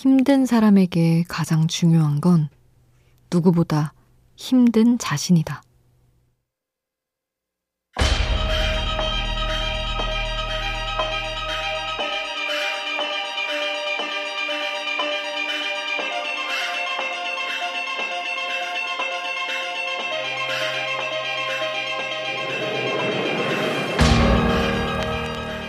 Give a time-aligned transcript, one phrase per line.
[0.00, 2.48] 힘든 사람에게 가장 중요한 건
[3.32, 3.94] 누구보다
[4.36, 5.60] 힘든 자신이다.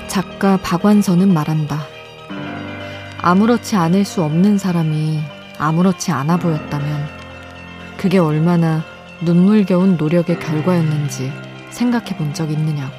[0.08, 1.99] 작가 박완서는 말한다.
[3.22, 5.22] 아무렇지 않을 수 없는 사람이
[5.58, 7.08] 아무렇지 않아 보였다면
[7.98, 8.84] 그게 얼마나
[9.22, 11.32] 눈물겨운 노력의 결과였는지
[11.70, 12.94] 생각해 본 적 있느냐고.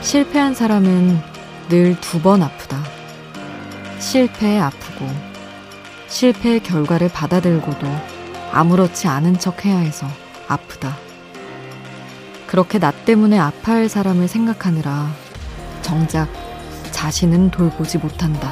[0.00, 1.20] 실패한 사람은
[1.68, 2.78] 늘 두 번 아프다.
[3.98, 5.06] 실패에 아프고
[6.08, 7.86] 실패의 결과를 받아들고도
[8.52, 10.06] 아무렇지 않은 척 해야 해서
[10.48, 10.96] 아프다.
[12.46, 15.10] 그렇게 나 때문에 아파할 사람을 생각하느라
[15.82, 16.28] 정작
[17.04, 18.50] 자신은 돌보지 못한다.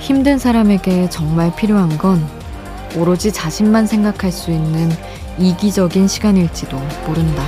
[0.00, 2.20] 힘든 사람에게 정말 필요한 건
[2.96, 4.90] 오로지 자신만 생각할 수 있는
[5.38, 7.44] 이기적인 시간일지도 모른다.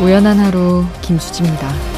[0.00, 1.93] 우연한 하루 김수지입니다.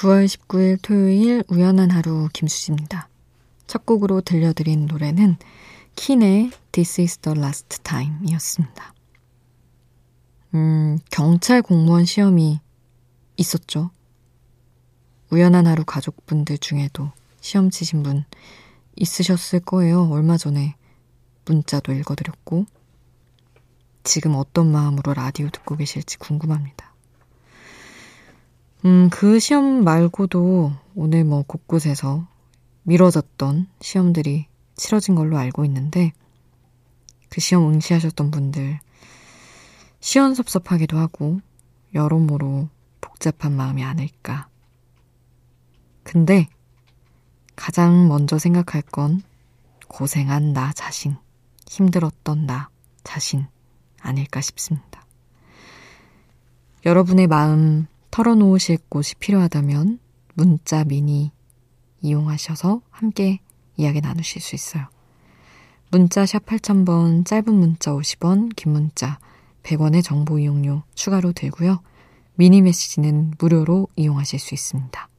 [0.00, 3.08] 9월 19일 토요일 우연한 하루 김수지입니다.
[3.66, 5.36] 첫 곡으로 들려드린 노래는
[5.96, 8.94] 킨의 This is the last time 이었습니다.
[10.54, 12.60] 음, 경찰 공무원 시험이
[13.36, 13.90] 있었죠.
[15.30, 18.24] 우연한 하루 가족분들 중에도 시험 치신 분
[18.96, 20.08] 있으셨을 거예요.
[20.10, 20.74] 얼마 전에
[21.46, 22.66] 문자도 읽어드렸고,
[24.02, 26.92] 지금 어떤 마음으로 라디오 듣고 계실지 궁금합니다.
[28.84, 32.26] 음, 그 시험 말고도 오늘 뭐 곳곳에서
[32.82, 34.49] 미뤄졌던 시험들이
[34.80, 36.14] 치러진 걸로 알고 있는데,
[37.28, 38.80] 그 시험 응시하셨던 분들,
[40.00, 41.40] 시원섭섭하기도 하고,
[41.92, 42.70] 여러모로
[43.02, 44.48] 복잡한 마음이 아닐까.
[46.02, 46.48] 근데,
[47.56, 49.22] 가장 먼저 생각할 건
[49.86, 51.14] 고생한 나 자신,
[51.68, 52.70] 힘들었던 나
[53.04, 53.46] 자신
[54.00, 55.04] 아닐까 싶습니다.
[56.86, 59.98] 여러분의 마음 털어놓으실 곳이 필요하다면
[60.32, 61.32] 문자 미니
[62.00, 63.40] 이용하셔서 함께
[63.80, 64.86] 이야기 나누실 수 있어요.
[65.90, 69.18] 문자 샵 8000번, 짧은 문자 50원, 긴 문자
[69.62, 71.80] 100원의 정보 이용료 추가로 들고요.
[72.34, 75.09] 미니 메시지는 무료로 이용하실 수 있습니다.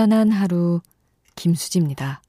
[0.00, 0.80] 우연한 하루
[1.36, 2.22] 김수지입니다.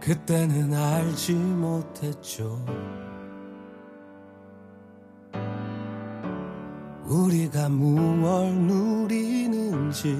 [0.00, 2.64] 그때는 알지 못했죠.
[7.06, 10.16] 우리가 무얼 누리는지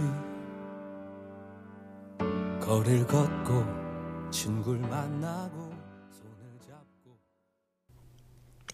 [2.60, 5.70] 거리를 걷고 친구를 만나고
[6.10, 7.16] 손을 잡고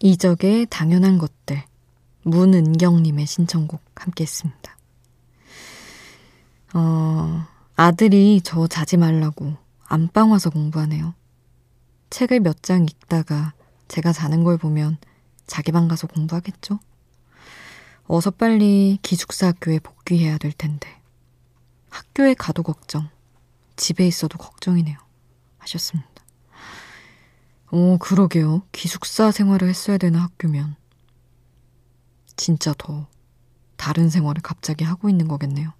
[0.01, 1.61] 이적의 당연한 것들
[2.23, 4.62] 문은경님의 신청곡 함께 했습니다.
[6.73, 9.55] 어, 아들이 저 자지 말라고
[9.87, 11.13] 안방 와서 공부하네요.
[12.09, 13.53] 책을 몇 장 읽다가
[13.87, 14.97] 제가 자는 걸 보면
[15.47, 16.79] 자기 방 가서 공부하겠죠?
[18.05, 20.89] 어서 빨리 기숙사 학교에 복귀해야 될 텐데.
[21.89, 23.09] 학교에 가도 걱정,
[23.75, 24.97] 집에 있어도 걱정이네요.
[25.59, 26.09] 하셨습니다.
[27.71, 28.63] 어, 그러게요.
[28.71, 30.75] 기숙사 생활을 했어야 되는 학교면.
[32.35, 33.07] 진짜 더
[33.77, 35.71] 다른 생활을 갑자기 하고 있는 거겠네요.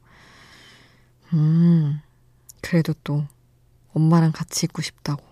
[1.34, 2.00] 음,
[2.62, 3.26] 그래도 또
[3.94, 5.24] 엄마랑 같이 있고 싶다고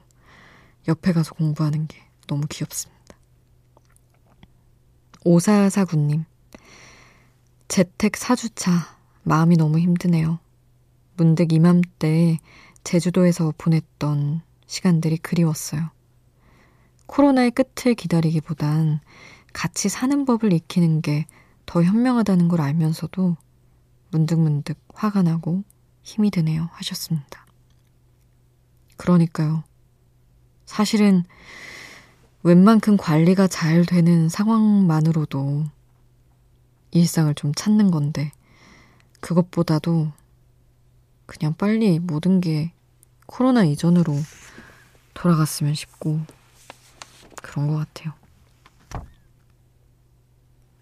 [0.87, 3.17] 옆에 가서 공부하는 게 너무 귀엽습니다.
[5.23, 6.25] 오사사구님,
[7.67, 8.71] 재택 4주차,
[9.23, 10.39] 마음이 너무 힘드네요.
[11.17, 12.39] 문득 이맘때
[12.83, 15.91] 제주도에서 보냈던 시간들이 그리웠어요.
[17.05, 19.01] 코로나의 끝을 기다리기보단
[19.53, 21.25] 같이 사는 법을 익히는 게
[21.71, 23.37] 더 현명하다는 걸 알면서도
[24.09, 25.63] 문득문득 화가 나고
[26.01, 26.69] 힘이 드네요.
[26.73, 27.45] 하셨습니다.
[28.97, 29.63] 그러니까요.
[30.65, 31.23] 사실은
[32.43, 35.65] 웬만큼 관리가 잘 되는 상황만으로도
[36.91, 38.31] 일상을 좀 찾는 건데,
[39.19, 40.11] 그것보다도
[41.25, 42.73] 그냥 빨리 모든 게
[43.25, 44.15] 코로나 이전으로
[45.13, 46.19] 돌아갔으면 싶고,
[47.41, 48.13] 그런 것 같아요.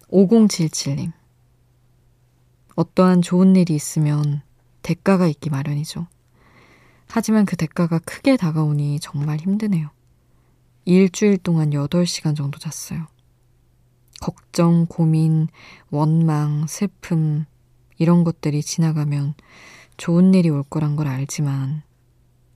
[0.08, 1.12] 5077님.
[2.74, 4.42] 어떠한 좋은 일이 있으면
[4.82, 6.06] 대가가 있기 마련이죠.
[7.08, 9.90] 하지만 그 대가가 크게 다가오니 정말 힘드네요.
[10.84, 13.06] 일주일 동안 8시간 정도 잤어요.
[14.20, 15.48] 걱정, 고민,
[15.90, 17.46] 원망, 슬픔,
[17.98, 19.34] 이런 것들이 지나가면
[19.96, 21.82] 좋은 일이 올 거란 걸 알지만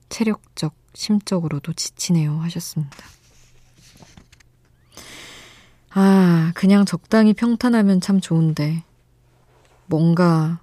[0.09, 2.97] 체력적, 심적으로도 지치네요 하셨습니다.
[5.91, 8.83] 아, 그냥 적당히 평탄하면 참 좋은데,
[9.85, 10.59] 뭔가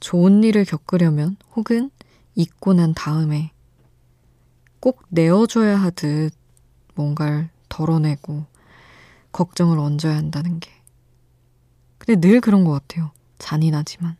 [0.00, 1.90] 좋은 일을 겪으려면 혹은
[2.34, 3.52] 잊고 난 다음에
[4.80, 6.32] 꼭 내어줘야 하듯
[6.94, 8.46] 뭔가를 덜어내고
[9.32, 10.70] 걱정을 얹어야 한다는 게.
[11.98, 13.10] 근데 늘 그런 것 같아요.
[13.38, 14.16] 잔인하지만.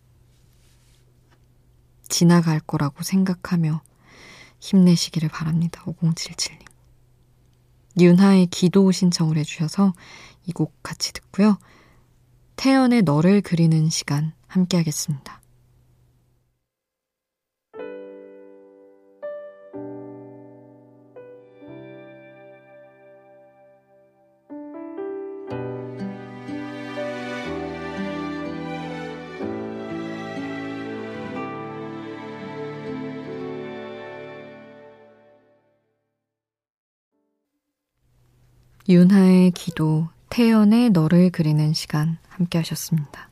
[2.08, 3.82] 지나갈 거라고 생각하며
[4.60, 5.82] 힘내시기를 바랍니다.
[5.84, 6.66] 5077님.
[8.00, 9.92] 윤하의 기도 신청을 해주셔서
[10.46, 11.58] 이 곡 같이 듣고요.
[12.56, 15.40] 태연의 너를 그리는 시간 함께 하겠습니다.
[38.88, 43.28] 윤하의 기도, 태연의 너를 그리는 시간 함께 하셨습니다.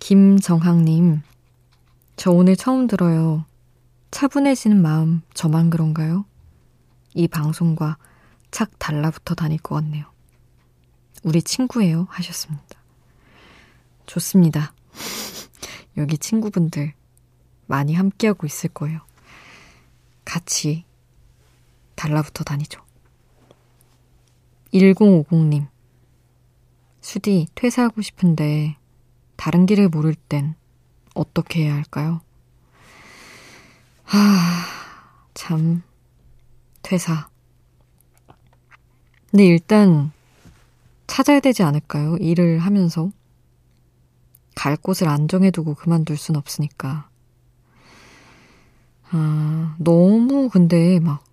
[0.00, 1.22] 김정학님,
[2.16, 3.44] 저 오늘 처음 들어요.
[4.10, 6.24] 차분해지는 마음 저만 그런가요?
[7.14, 7.98] 이 방송과
[8.50, 10.04] 착 달라붙어 다닐 것 같네요.
[11.22, 12.80] 우리 친구예요 하셨습니다.
[14.06, 14.72] 좋습니다.
[15.96, 16.94] 여기 친구분들
[17.66, 19.02] 많이 함께하고 있을 거예요.
[20.24, 20.84] 같이
[21.94, 22.89] 달라붙어 다니죠.
[24.72, 25.66] 1050님.
[27.00, 28.76] 수디, 퇴사하고 싶은데
[29.36, 30.54] 다른 길을 모를 땐
[31.14, 32.20] 어떻게 해야 할까요?
[34.04, 34.18] 하,
[35.34, 35.82] 참,
[36.82, 37.28] 퇴사.
[39.30, 40.12] 근데 일단
[41.06, 42.16] 찾아야 되지 않을까요?
[42.16, 43.10] 일을 하면서.
[44.54, 47.08] 갈 곳을 안정해두고 그만둘 순 없으니까.
[49.10, 51.24] 아, 너무 근데 막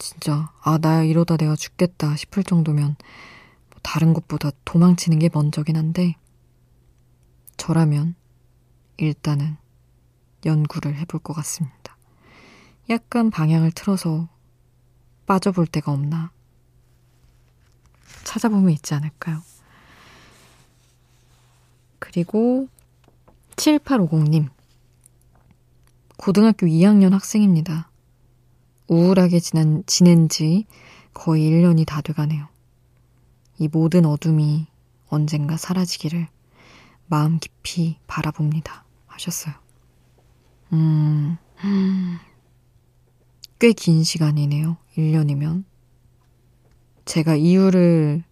[0.00, 2.96] 진짜 아, 나 이러다 내가 죽겠다 싶을 정도면
[3.68, 6.16] 뭐 다른 것보다 도망치는 게 먼저긴 한데
[7.58, 8.14] 저라면
[8.96, 9.58] 일단은
[10.46, 11.98] 연구를 해볼 것 같습니다.
[12.88, 14.26] 약간 방향을 틀어서
[15.26, 16.32] 빠져볼 데가 없나
[18.24, 19.42] 찾아보면 있지 않을까요?
[21.98, 22.68] 그리고
[23.56, 24.48] 7850님
[26.16, 27.89] 고등학교 2학년 학생입니다.
[28.90, 30.66] 우울하게 지난, 지낸 지
[31.14, 32.48] 거의 1년이 다 돼가네요.
[33.58, 34.66] 이 모든 어둠이
[35.08, 36.26] 언젠가 사라지기를
[37.06, 38.84] 마음 깊이 바라봅니다.
[39.06, 39.54] 하셨어요.
[40.72, 41.36] 음,
[43.60, 44.76] 꽤 긴 시간이네요.
[44.96, 45.64] 1년이면.
[47.04, 48.24] 제가 이유를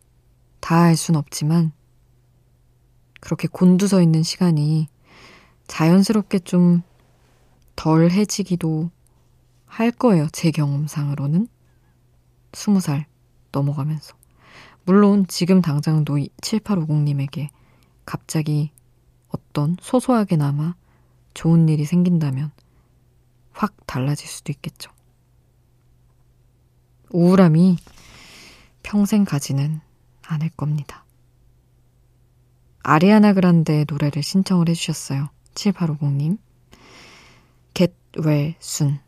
[0.61, 1.73] 다 알 순 없지만,
[3.21, 4.88] 그렇게 곤두서 있는 시간이
[5.69, 6.83] 자연스럽게 좀
[7.77, 8.91] 덜 해지기도
[9.69, 10.29] 할 거예요.
[10.33, 11.49] 제 경험상으로는.
[12.53, 13.07] 스무 살
[13.53, 14.17] 넘어가면서.
[14.85, 17.49] 물론 지금 당장도 7850님에게
[18.05, 18.73] 갑자기
[19.29, 20.75] 어떤 소소하게나마
[21.35, 22.51] 좋은 일이 생긴다면
[23.53, 24.91] 확 달라질 수도 있겠죠.
[27.11, 27.77] 우울함이
[28.83, 29.81] 평생 가지는
[30.27, 31.05] 않을 겁니다.
[32.83, 35.29] 아리아나 그란데의 노래를 신청을 해주셨어요.
[35.55, 36.39] 7850님.
[37.75, 39.01] Get Well Soon.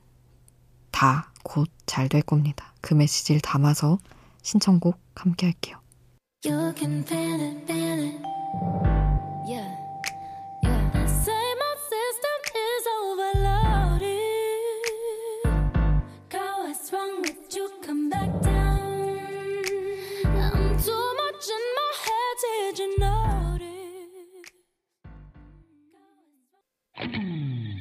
[1.00, 2.74] 다 곧 잘 될 겁니다.
[2.82, 3.98] 그 메시지를 담아서
[4.42, 5.78] 신청곡 함께 할게요.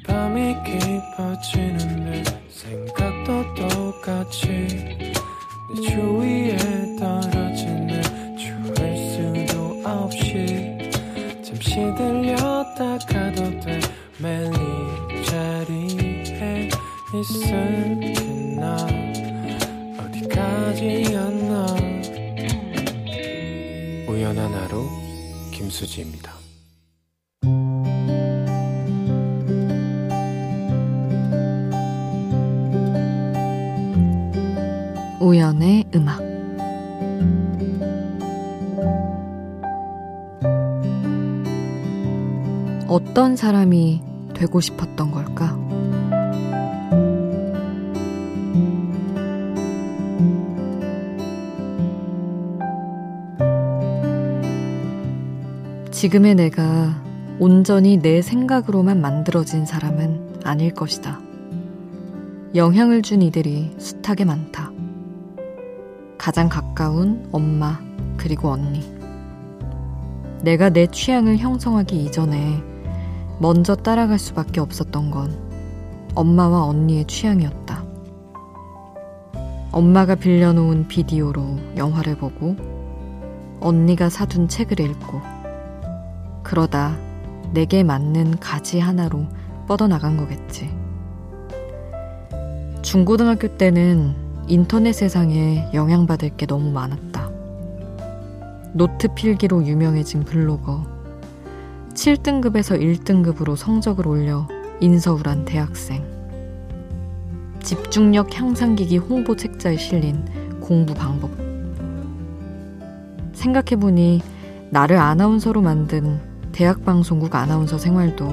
[0.08, 2.29] 밤이 깊어지는데
[4.30, 4.99] 去。
[42.90, 44.02] 어떤 사람이
[44.34, 45.56] 되고 싶었던 걸까?
[55.92, 57.00] 지금의 내가
[57.38, 61.20] 온전히 내 생각으로만 만들어진 사람은 아닐 것이다.
[62.56, 64.72] 영향을 준 이들이 숱하게 많다.
[66.18, 67.80] 가장 가까운 엄마,
[68.18, 68.82] 그리고 언니.
[70.42, 72.69] 내가 내 취향을 형성하기 이전에
[73.40, 75.50] 먼저 따라갈 수밖에 없었던 건
[76.14, 77.84] 엄마와 언니의 취향이었다.
[79.72, 82.56] 엄마가 빌려놓은 비디오로 영화를 보고
[83.62, 85.22] 언니가 사둔 책을 읽고
[86.44, 86.98] 그러다
[87.54, 89.26] 내게 맞는 가지 하나로
[89.68, 90.70] 뻗어나간 거겠지.
[92.82, 94.16] 중고등학교 때는
[94.48, 97.30] 인터넷 세상에 영향받을 게 너무 많았다.
[98.74, 100.99] 노트 필기로 유명해진 블로거,
[102.00, 104.48] 7등급에서 1등급으로 성적을 올려
[104.80, 106.02] 인서울한 대학생,
[107.62, 110.24] 집중력 향상기기 홍보 책자에 실린
[110.62, 111.30] 공부 방법.
[113.34, 114.22] 생각해보니
[114.70, 116.22] 나를 아나운서로 만든
[116.54, 118.30] 대학방송국 아나운서 생활도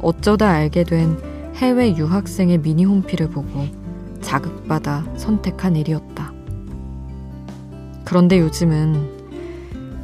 [0.00, 1.18] 어쩌다 알게 된
[1.56, 3.66] 해외 유학생의 미니 홈피를 보고
[4.20, 6.32] 자극받아 선택한 일이었다.
[8.04, 9.19] 그런데 요즘은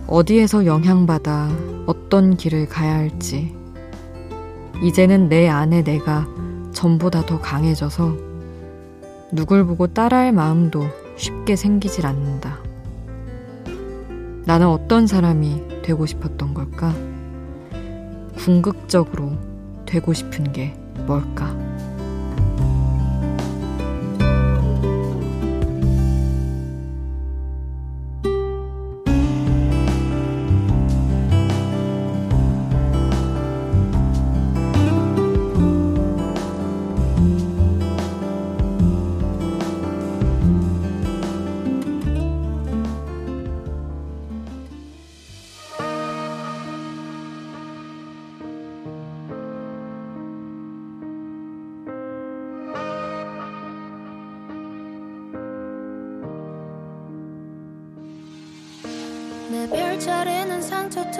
[0.08, 1.50] 어디에서 영향받아
[1.86, 3.54] 어떤 길을 가야 할지
[4.82, 6.26] 이제는 내 안에 내가
[6.72, 8.14] 전보다 더 강해져서
[9.32, 10.84] 누굴 보고 따라할 마음도
[11.16, 12.58] 쉽게 생기질 않는다.
[14.44, 16.94] 나는 어떤 사람이 되고 싶었던 걸까?
[18.36, 19.32] 궁극적으로
[19.86, 21.56] 되고 싶은 게 뭘까?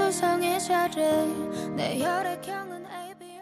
[0.07, 1.03] 상처투성이 자리
[1.75, 3.41] 내 혈액형은 AB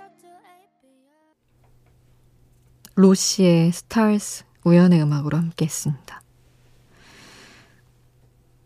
[2.94, 6.23] 로시의 스타즈 우연의 음악으로 함께 했습니다.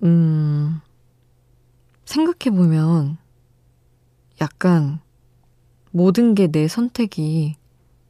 [0.03, 0.81] 음,
[2.05, 3.19] 생각해보면
[4.41, 5.01] 약간
[5.91, 7.57] 모든 게 내 선택이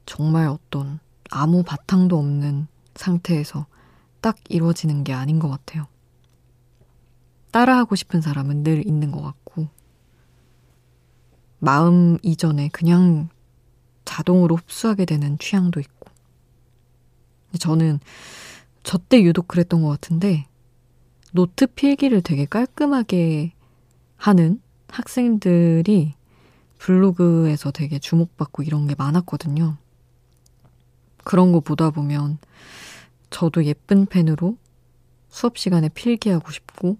[0.07, 0.99] 정말 어떤
[1.31, 3.67] 아무 바탕도 없는 상태에서
[4.21, 5.87] 딱 이루어지는 게 아닌 것 같아요.
[7.51, 9.38] 따라하고 싶은 사람은 늘 있는 것 같고,
[11.59, 13.29] 마음 이전에 그냥
[14.05, 16.11] 자동으로 흡수하게 되는 취향도 있고.
[17.59, 18.01] 저는
[18.83, 20.47] 저 때 유독 그랬던 것 같은데,
[21.33, 23.53] 노트 필기를 되게 깔끔하게
[24.17, 26.15] 하는 학생들이
[26.79, 29.77] 블로그에서 되게 주목받고 이런 게 많았거든요.
[31.25, 32.39] 그런 거 보다 보면
[33.31, 34.57] 저도 예쁜 펜으로
[35.29, 36.97] 수업 시간에 필기하고 싶고,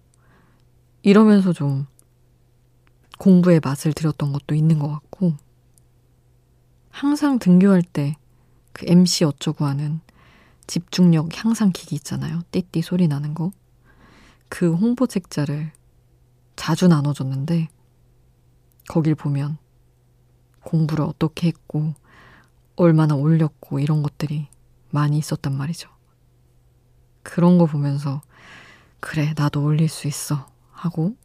[1.03, 1.87] 이러면서 좀
[3.19, 5.35] 공부에 맛을 들였던 것도 있는 것 같고,
[6.91, 8.17] 항상 등교할 때
[8.79, 10.01] 그 MC 어쩌고 하는
[10.69, 12.43] 집중력 향상 기기 있잖아요.
[12.53, 13.51] 띠띠 소리 나는 거.
[14.49, 15.73] 그 홍보 책자를
[16.55, 17.69] 자주 나눠줬는데,
[18.89, 19.59] 거길 보면
[20.63, 21.93] 공부를 어떻게 했고,
[22.77, 24.47] 얼마나 올렸고, 이런 것들이
[24.91, 25.91] 많이 있었단 말이죠.
[27.25, 28.23] 그런 거 보면서,
[29.01, 30.49] 그래, 나도 올릴 수 있어.
[30.71, 31.17] 하고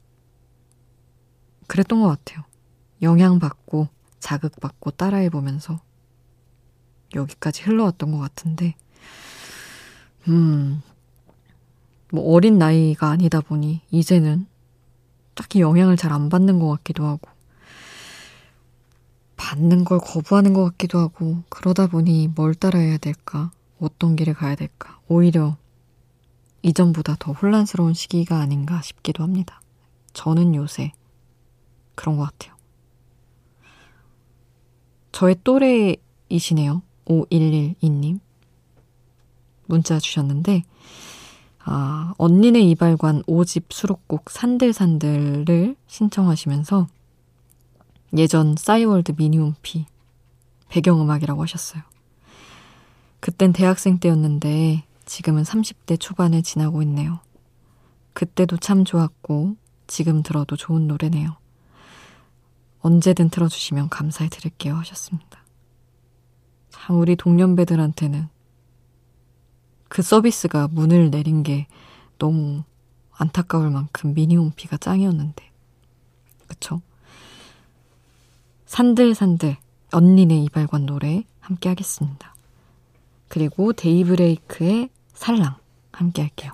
[1.67, 2.43] 그랬던 것 같아요.
[3.01, 3.87] 영향받고
[4.19, 5.79] 자극받고 따라해보면서
[7.15, 8.75] 여기까지 흘러왔던 것 같은데,
[10.27, 10.81] 음,
[12.11, 14.47] 뭐 어린 나이가 아니다 보니 이제는
[15.35, 17.29] 딱히 영향을 잘 안 받는 것 같기도 하고,
[19.35, 23.51] 받는 걸 거부하는 것 같기도 하고, 그러다 보니 뭘 따라야 될까?
[23.79, 24.99] 어떤 길을 가야 될까?
[25.07, 25.57] 오히려
[26.61, 29.61] 이전보다 더 혼란스러운 시기가 아닌가 싶기도 합니다.
[30.13, 30.93] 저는 요새
[31.95, 32.55] 그런 것 같아요.
[35.11, 36.81] 저의 또래이시네요.
[37.05, 38.19] 5112님.
[39.65, 40.63] 문자 주셨는데,
[41.65, 46.87] 아, 언니네 이발관 5집 수록곡 산들산들을 신청하시면서
[48.17, 49.85] 예전 싸이월드 미니홈피
[50.69, 51.83] 배경음악이라고 하셨어요.
[53.19, 57.19] 그땐 대학생 때였는데 지금은 30대 초반에 지나고 있네요.
[58.13, 59.55] 그때도 참 좋았고
[59.87, 61.37] 지금 들어도 좋은 노래네요.
[62.83, 65.39] 언제든 틀어주시면 감사히 들을게요 하셨습니다.
[66.69, 68.27] 참 우리 동년배들한테는
[69.87, 71.67] 그 서비스가 문을 내린 게
[72.19, 72.63] 너무
[73.11, 75.49] 안타까울 만큼 미니홈피가 짱이었는데
[76.47, 76.81] 그쵸?
[78.65, 79.55] 산들산들
[79.91, 82.35] 언니네 이발관 노래 함께 하겠습니다.
[83.29, 85.55] 그리고 데이브레이크의 살랑
[85.91, 86.53] 함께 할게요.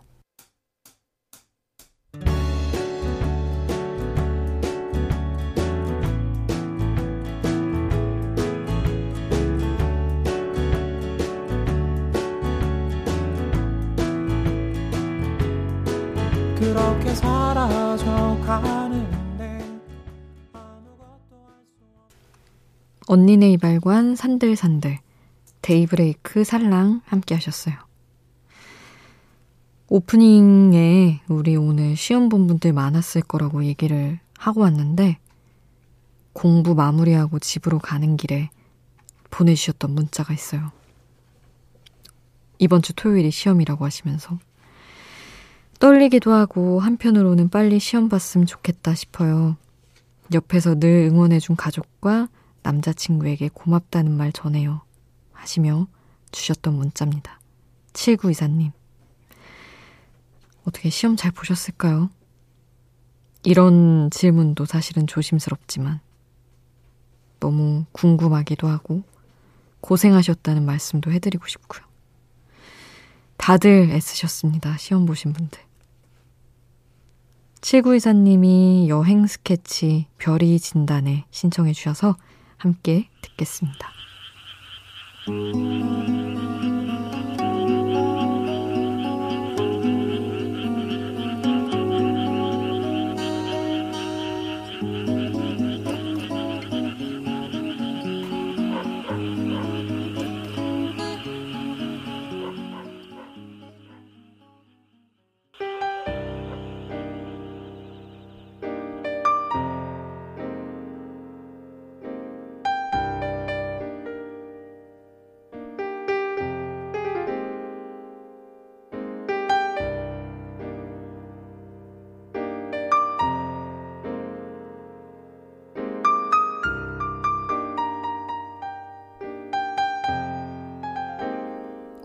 [16.70, 18.06] 그렇게 사라져
[18.46, 19.60] 가는데
[23.08, 25.00] 언니네 이발관 산들산들
[25.64, 27.74] 데이브레이크 살랑 함께 하셨어요.
[29.88, 35.18] 오프닝에 우리 오늘 시험 본 분들 많았을 거라고 얘기를 하고 왔는데
[36.34, 38.52] 공부 마무리하고 집으로 가는 길에
[39.32, 40.72] 보내주셨던 문자가 있어요.
[42.60, 44.38] 이번 주 토요일이 시험이라고 하시면서
[45.80, 49.56] 떨리기도 하고 한편으로는 빨리 시험 봤으면 좋겠다 싶어요.
[50.34, 52.28] 옆에서 늘 응원해준 가족과
[52.64, 54.82] 남자친구에게 고맙다는 말 전해요.
[55.32, 55.88] 하시며
[56.32, 57.40] 주셨던 문자입니다.
[57.94, 58.72] 7924님.
[60.66, 62.10] 어떻게 시험 잘 보셨을까요?
[63.44, 66.02] 이런 질문도 사실은 조심스럽지만
[67.40, 69.04] 너무 궁금하기도 하고
[69.80, 71.82] 고생하셨다는 말씀도 해드리고 싶고요.
[73.38, 74.76] 다들 애쓰셨습니다.
[74.78, 75.69] 시험 보신 분들.
[77.62, 82.16] 7924님이 여행 스케치 별이 진단에 신청해 주셔서
[82.58, 83.90] 함께 듣겠습니다.'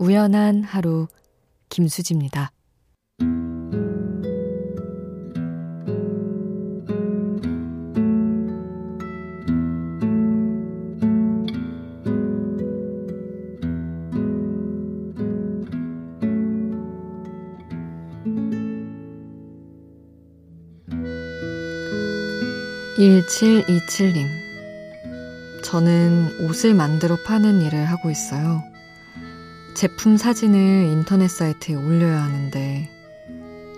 [0.05, 1.07] 우연한 하루'
[1.69, 2.51] 김수지입니다.
[22.95, 24.27] (1727님)
[25.63, 28.74] 저는 옷을 만들어 파는 일을 하고 있어요.
[29.75, 32.89] 제품 사진을 인터넷 사이트에 올려야 하는데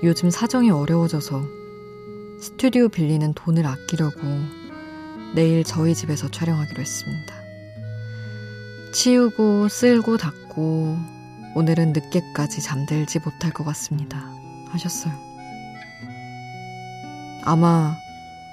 [0.04, 1.44] 요즘 사정이 어려워져서
[2.40, 4.22] 스튜디오 빌리는 돈을 아끼려고
[5.34, 7.34] 내일 저희 집에서 촬영하기로 했습니다.
[8.94, 11.00] 치우고 쓸고 닦고
[11.56, 14.24] 오늘은 늦게까지 잠들지 못할 것 같습니다.
[14.70, 15.14] 하셨어요.
[17.44, 17.96] 아마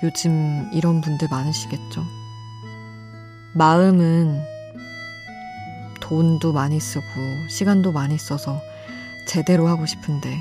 [0.02, 2.06] 요즘 이런 분들 많으시겠죠.
[3.52, 4.53] 마음은
[6.04, 7.02] 돈도 많이 쓰고
[7.48, 8.60] 시간도 많이 써서
[9.26, 10.38] 제대로 하고 싶은데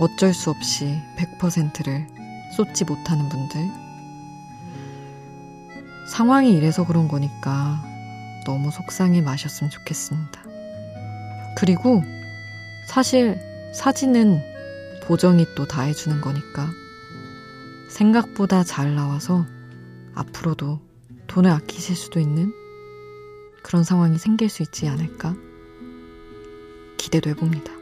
[0.00, 2.08] 어쩔 수 없이 100%를
[2.56, 3.70] 쏟지 못하는 분들.
[6.10, 7.80] 상황이 이래서 그런 거니까
[8.44, 10.42] 너무 속상해 마셨으면 좋겠습니다.
[11.56, 12.02] 그리고
[12.88, 13.38] 사실
[13.72, 14.40] 사진은
[15.04, 16.68] 보정이 또 다 해주는 거니까
[17.88, 19.46] 생각보다 잘 나와서
[20.16, 20.80] 앞으로도
[21.28, 22.52] 돈을 아끼실 수도 있는
[23.66, 25.34] 그런 상황이 생길 수 있지 않을까
[26.98, 27.72] 기대도 해봅니다.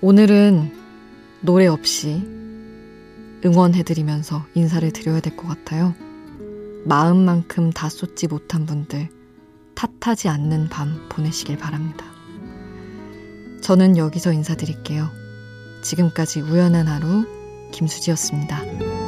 [0.00, 0.72] 오늘은
[1.40, 2.22] 노래 없이
[3.44, 5.92] 응원해드리면서 인사를 드려야 될 것 같아요.
[6.84, 9.08] 마음만큼 다 쏟지 못한 분들
[9.74, 12.06] 탓하지 않는 밤 보내시길 바랍니다.
[13.60, 15.10] 저는 여기서 인사드릴게요.
[15.82, 17.26] 지금까지 우연한 하루
[17.72, 19.07] 김수지였습니다.